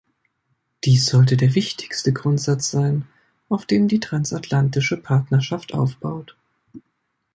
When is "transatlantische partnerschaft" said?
3.99-5.75